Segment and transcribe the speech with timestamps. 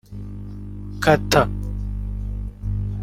[1.03, 1.41] Kata